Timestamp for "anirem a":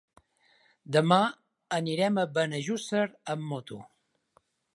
1.77-2.25